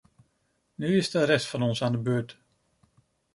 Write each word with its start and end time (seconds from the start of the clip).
Nu 0.75 0.95
is 0.97 1.09
de 1.11 1.23
rest 1.23 1.45
van 1.47 1.61
ons 1.61 1.81
aan 1.83 1.91
de 1.91 1.97
beurt. 1.97 2.37